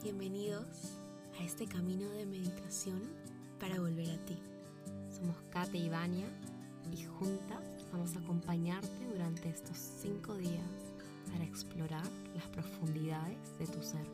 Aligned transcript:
Bienvenidos 0.00 0.96
a 1.40 1.44
este 1.44 1.66
camino 1.66 2.08
de 2.10 2.24
meditación 2.24 3.02
para 3.58 3.80
volver 3.80 4.08
a 4.08 4.24
ti. 4.26 4.38
Somos 5.10 5.36
Kate 5.50 5.76
y 5.76 5.88
Vania 5.88 6.28
y 6.92 7.02
juntas 7.02 7.64
vamos 7.90 8.14
a 8.14 8.20
acompañarte 8.20 8.88
durante 9.12 9.48
estos 9.48 9.76
cinco 9.76 10.36
días 10.36 10.62
para 11.32 11.42
explorar 11.42 12.08
las 12.36 12.46
profundidades 12.46 13.58
de 13.58 13.66
tu 13.66 13.82
ser. 13.82 14.06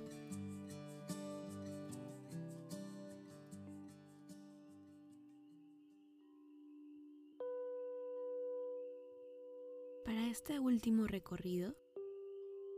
Para 10.07 10.31
este 10.31 10.59
último 10.61 11.07
recorrido, 11.07 11.75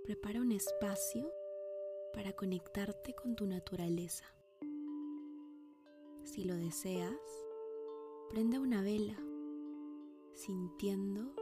prepara 0.04 0.40
un 0.40 0.50
espacio 0.50 1.30
para 2.16 2.32
conectarte 2.32 3.14
con 3.14 3.36
tu 3.36 3.46
naturaleza. 3.46 4.24
Si 6.24 6.44
lo 6.44 6.56
deseas, 6.56 7.12
prende 8.30 8.58
una 8.58 8.80
vela, 8.80 9.18
sintiendo 10.32 11.34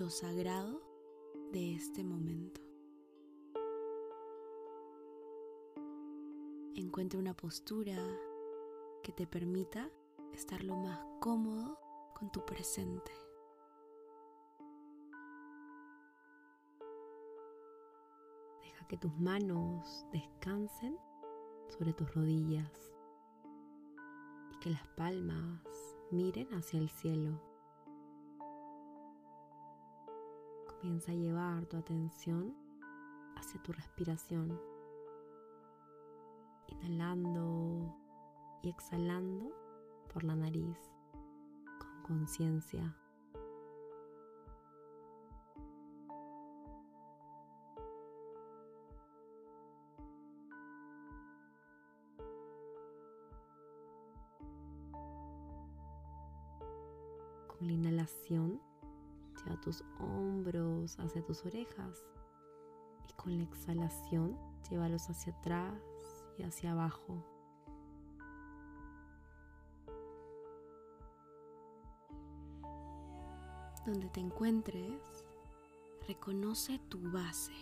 lo 0.00 0.10
sagrado 0.10 0.82
de 1.52 1.76
este 1.76 2.02
momento. 2.02 2.60
Encuentra 6.74 7.20
una 7.20 7.36
postura 7.36 7.96
que 9.04 9.12
te 9.12 9.28
permita 9.28 9.92
estar 10.32 10.64
lo 10.64 10.74
más 10.74 10.98
cómodo 11.20 11.78
con 12.18 12.32
tu 12.32 12.44
presente. 12.44 13.12
Que 18.86 18.96
tus 18.96 19.18
manos 19.18 20.06
descansen 20.12 20.98
sobre 21.68 21.92
tus 21.92 22.12
rodillas 22.14 22.70
y 24.52 24.58
que 24.60 24.70
las 24.70 24.86
palmas 24.88 25.62
miren 26.10 26.52
hacia 26.54 26.78
el 26.78 26.88
cielo. 26.90 27.40
Comienza 30.68 31.12
a 31.12 31.14
llevar 31.14 31.66
tu 31.66 31.76
atención 31.76 32.54
hacia 33.36 33.62
tu 33.62 33.72
respiración, 33.72 34.60
inhalando 36.68 37.96
y 38.62 38.68
exhalando 38.68 39.50
por 40.12 40.24
la 40.24 40.36
nariz 40.36 40.78
con 41.78 42.18
conciencia. 42.18 42.94
Con 57.58 57.68
la 57.68 57.72
inhalación, 57.72 58.60
lleva 59.36 59.60
tus 59.60 59.84
hombros 60.00 60.98
hacia 60.98 61.24
tus 61.24 61.44
orejas 61.46 62.04
y 63.08 63.12
con 63.14 63.36
la 63.36 63.44
exhalación, 63.44 64.36
llévalos 64.68 65.08
hacia 65.08 65.32
atrás 65.32 65.74
y 66.38 66.42
hacia 66.42 66.72
abajo. 66.72 67.24
Donde 73.86 74.08
te 74.08 74.20
encuentres, 74.20 75.24
reconoce 76.08 76.78
tu 76.88 77.00
base 77.12 77.52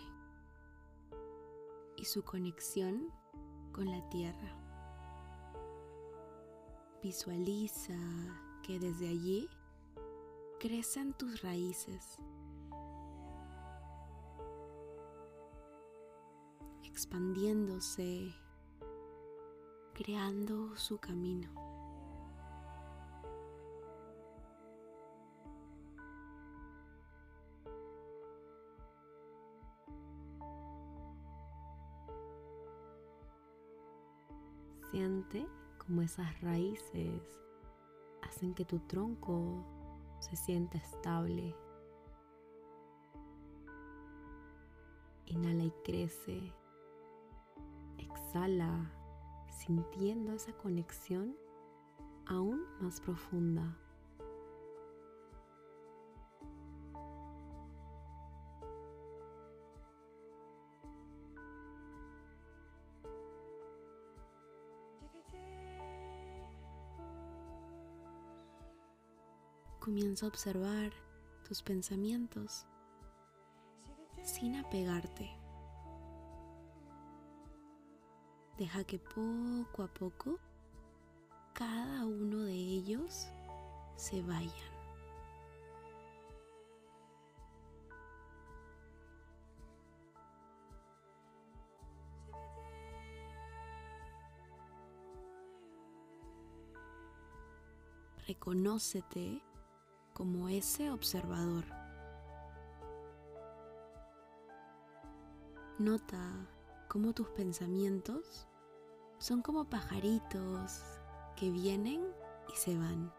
y 1.97 2.05
su 2.05 2.23
conexión 2.23 3.11
con 3.73 3.91
la 3.91 4.07
tierra. 4.09 4.55
Visualiza 7.01 7.97
que 8.63 8.79
desde 8.79 9.09
allí 9.09 9.49
crecen 10.63 11.11
tus 11.11 11.41
raíces, 11.41 12.17
expandiéndose, 16.83 18.33
creando 19.93 20.73
su 20.77 20.99
camino. 20.99 21.51
Siente 34.91 35.45
como 35.77 36.03
esas 36.03 36.39
raíces 36.39 37.21
hacen 38.21 38.53
que 38.53 38.63
tu 38.63 38.79
tronco 38.79 39.82
se 40.23 40.37
sienta 40.37 40.77
estable. 40.77 41.53
Inhala 45.25 45.65
y 45.65 45.73
crece. 45.83 46.53
Exhala 47.97 48.89
sintiendo 49.49 50.33
esa 50.33 50.53
conexión 50.53 51.35
aún 52.25 52.63
más 52.79 53.01
profunda. 53.01 53.77
Comienza 69.83 70.25
a 70.25 70.29
observar 70.29 70.93
tus 71.45 71.61
pensamientos 71.61 72.65
sin 74.23 74.55
apegarte. 74.55 75.29
Deja 78.57 78.85
que 78.85 78.97
poco 78.97 79.83
a 79.83 79.93
poco 79.93 80.39
cada 81.51 82.05
uno 82.05 82.43
de 82.45 82.53
ellos 82.53 83.27
se 83.97 84.21
vayan. 84.21 84.53
Reconócete 98.25 99.43
como 100.13 100.49
ese 100.49 100.91
observador. 100.91 101.65
Nota 105.79 106.47
cómo 106.87 107.13
tus 107.13 107.27
pensamientos 107.29 108.47
son 109.17 109.41
como 109.41 109.65
pajaritos 109.65 110.83
que 111.35 111.49
vienen 111.49 112.01
y 112.53 112.57
se 112.57 112.77
van. 112.77 113.11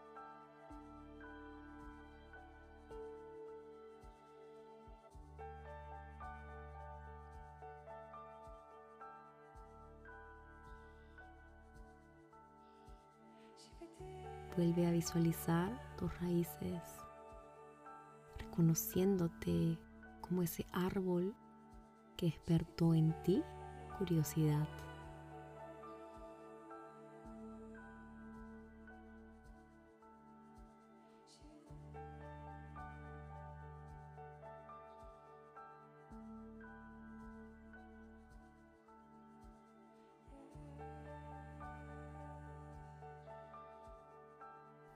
Vuelve 14.55 14.87
a 14.87 14.91
visualizar 14.91 15.69
tus 15.97 16.17
raíces, 16.21 16.81
reconociéndote 18.37 19.77
como 20.21 20.43
ese 20.43 20.65
árbol 20.71 21.35
que 22.15 22.27
despertó 22.27 22.93
en 22.93 23.13
ti 23.23 23.43
curiosidad. 23.97 24.67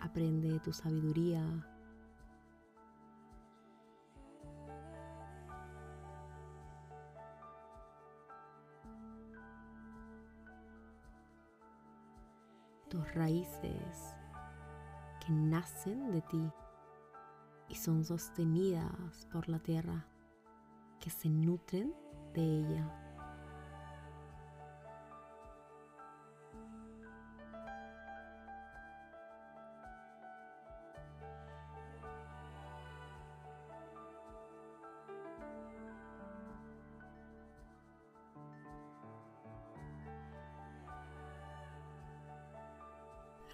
Aprende 0.10 0.60
tu 0.62 0.74
sabiduría. 0.74 1.44
Tus 12.90 13.14
raíces 13.14 14.16
que 15.20 15.32
nacen 15.32 16.12
de 16.12 16.22
ti 16.24 16.52
y 17.68 17.76
son 17.76 18.04
sostenidas 18.04 19.28
por 19.32 19.48
la 19.48 19.60
tierra, 19.60 20.08
que 21.00 21.12
se 21.12 21.30
nutren 21.30 21.94
de 22.34 22.42
ella. 22.42 22.99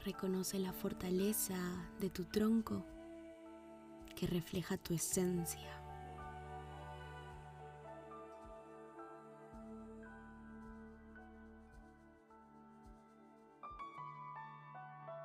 Reconoce 0.05 0.59
la 0.59 0.71
fortaleza 0.71 1.55
de 1.99 2.11
tu 2.11 2.25
tronco 2.25 2.85
que 4.15 4.27
refleja 4.27 4.77
tu 4.77 4.93
esencia. 4.93 5.81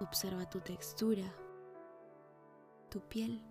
Observa 0.01 0.49
tu 0.49 0.61
textura, 0.61 1.31
tu 2.89 3.03
piel, 3.03 3.43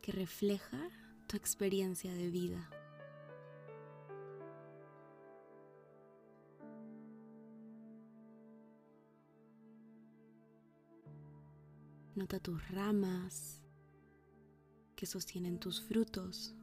que 0.00 0.10
refleja 0.10 0.88
tu 1.26 1.36
experiencia 1.36 2.14
de 2.14 2.30
vida. 2.30 2.70
Nota 12.16 12.38
tus 12.38 12.70
ramas 12.70 13.60
que 14.94 15.04
sostienen 15.04 15.58
tus 15.58 15.82
frutos. 15.82 16.54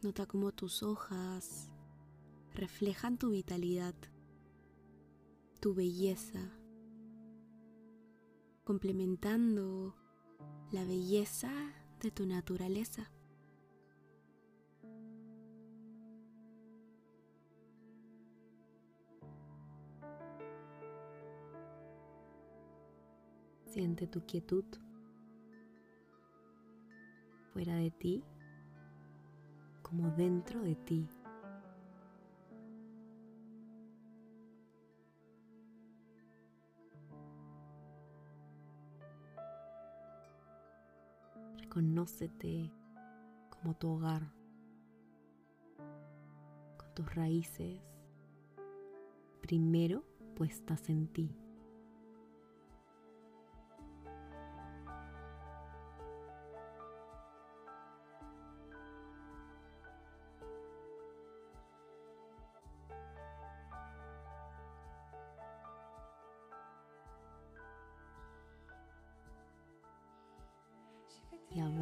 Nota 0.00 0.24
cómo 0.24 0.52
tus 0.52 0.82
hojas 0.82 1.68
reflejan 2.54 3.18
tu 3.18 3.30
vitalidad, 3.30 3.94
tu 5.60 5.74
belleza, 5.74 6.40
complementando 8.64 9.94
la 10.70 10.84
belleza 10.84 11.52
de 12.00 12.10
tu 12.10 12.24
naturaleza. 12.24 13.10
Siente 23.76 24.06
tu 24.06 24.24
quietud 24.24 24.64
fuera 27.52 27.76
de 27.76 27.90
ti 27.90 28.24
como 29.82 30.10
dentro 30.12 30.62
de 30.62 30.76
ti. 30.76 31.06
Reconócete 41.58 42.72
como 43.50 43.76
tu 43.76 43.90
hogar, 43.90 44.32
con 46.78 46.94
tus 46.94 47.14
raíces 47.14 47.78
primero 49.42 50.02
puestas 50.34 50.88
en 50.88 51.08
ti. 51.08 51.36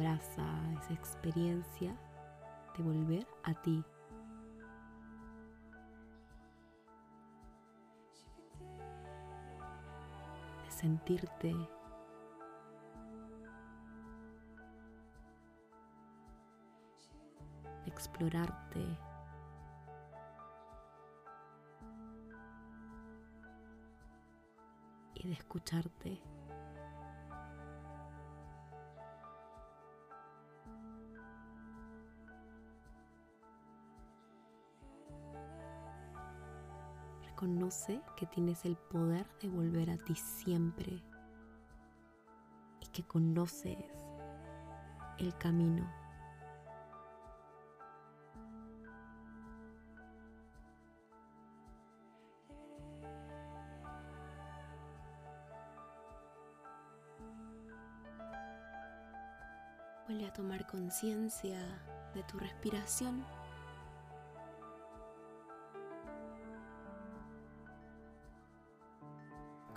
Esa 0.03 0.93
experiencia 0.93 1.95
de 2.77 2.83
volver 2.83 3.27
a 3.43 3.53
ti. 3.53 3.83
De 10.63 10.71
sentirte 10.71 11.53
de 17.85 17.91
explorarte 17.91 18.97
y 25.15 25.27
de 25.27 25.33
escucharte. 25.33 26.34
Reconoce 37.65 37.99
que 38.15 38.27
tienes 38.27 38.63
el 38.65 38.75
poder 38.77 39.25
de 39.41 39.49
volver 39.49 39.89
a 39.89 39.97
ti 39.97 40.13
siempre 40.13 41.01
y 42.79 42.87
que 42.93 43.01
conoces 43.07 43.75
el 45.17 45.35
camino. 45.39 45.91
Vuelve 60.05 60.27
a 60.27 60.33
tomar 60.33 60.67
conciencia 60.67 61.59
de 62.13 62.21
tu 62.25 62.37
respiración. 62.37 63.25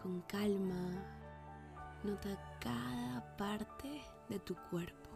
Con 0.08 0.22
calma, 0.22 1.04
nota 2.02 2.30
cada 2.60 3.36
parte 3.36 4.00
de 4.30 4.38
tu 4.38 4.56
cuerpo. 4.70 5.10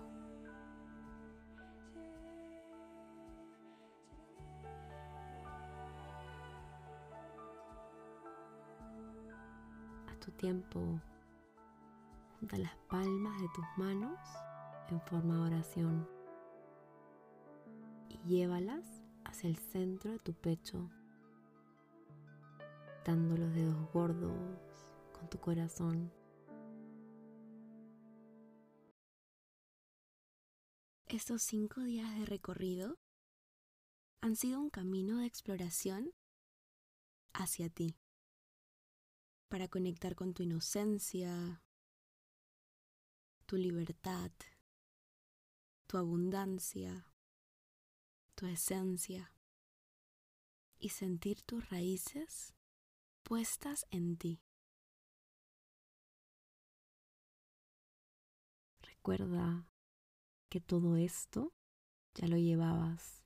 A 10.10 10.20
tu 10.20 10.30
tiempo, 10.32 11.00
junta 12.38 12.58
las 12.58 12.76
palmas 12.90 13.40
de 13.40 13.48
tus 13.54 13.64
manos 13.78 14.18
en 14.90 15.00
forma 15.00 15.36
de 15.36 15.40
oración 15.54 16.06
y 18.10 18.18
llévalas 18.28 19.02
hacia 19.24 19.48
el 19.48 19.56
centro 19.56 20.10
de 20.10 20.18
tu 20.18 20.34
pecho, 20.34 20.86
dando 23.06 23.38
los 23.38 23.54
dedos 23.54 23.90
gordos 23.94 24.71
tu 25.28 25.38
corazón. 25.40 26.12
Estos 31.06 31.42
cinco 31.42 31.82
días 31.82 32.18
de 32.18 32.24
recorrido 32.24 32.98
han 34.22 34.36
sido 34.36 34.60
un 34.60 34.70
camino 34.70 35.18
de 35.18 35.26
exploración 35.26 36.12
hacia 37.34 37.68
ti, 37.68 37.98
para 39.48 39.68
conectar 39.68 40.14
con 40.14 40.32
tu 40.32 40.42
inocencia, 40.42 41.62
tu 43.46 43.56
libertad, 43.56 44.30
tu 45.86 45.98
abundancia, 45.98 47.12
tu 48.34 48.46
esencia 48.46 49.34
y 50.78 50.88
sentir 50.88 51.42
tus 51.42 51.68
raíces 51.68 52.54
puestas 53.22 53.86
en 53.90 54.16
ti. 54.16 54.40
Recuerda 59.02 59.66
que 60.48 60.60
todo 60.60 60.96
esto 60.96 61.52
ya 62.14 62.28
lo 62.28 62.36
llevabas, 62.36 63.24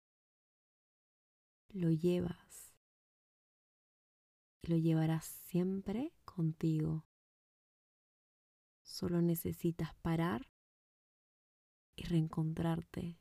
lo 1.71 1.91
llevas 1.91 2.77
y 4.63 4.69
lo 4.69 4.77
llevarás 4.77 5.25
siempre 5.25 6.13
contigo. 6.25 7.09
Solo 8.85 9.21
necesitas 9.21 9.97
parar 9.97 10.49
y 11.97 12.05
reencontrarte. 12.05 13.19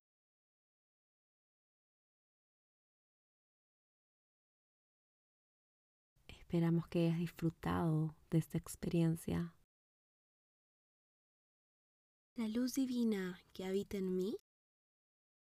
Esperamos 6.28 6.88
que 6.88 7.08
hayas 7.08 7.18
disfrutado 7.18 8.16
de 8.30 8.38
esta 8.38 8.60
experiencia. 8.60 9.56
La 12.44 12.50
luz 12.50 12.74
divina 12.74 13.40
que 13.54 13.64
habita 13.64 13.96
en 13.96 14.18
mí 14.18 14.36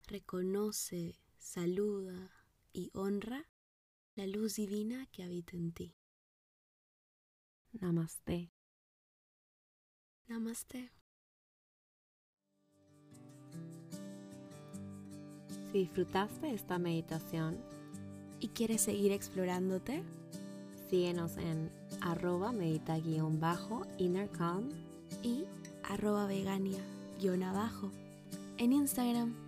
reconoce, 0.06 1.20
saluda 1.36 2.32
y 2.72 2.90
honra 2.94 3.44
la 4.14 4.26
luz 4.26 4.54
divina 4.54 5.04
que 5.12 5.22
habita 5.22 5.54
en 5.54 5.72
ti. 5.72 5.94
Namaste. 7.72 8.54
Namaste. 10.28 10.90
Si 15.70 15.80
disfrutaste 15.80 16.54
esta 16.54 16.78
meditación 16.78 17.58
y 18.40 18.48
quieres 18.48 18.80
seguir 18.80 19.12
explorándote, 19.12 20.02
síguenos 20.88 21.36
en 21.36 21.70
arroba 22.00 22.52
medita-innercalm 22.52 24.70
y 25.22 25.44
arroba 25.88 26.26
vegania-abajo 26.26 27.90
en 28.58 28.72
Instagram. 28.72 29.47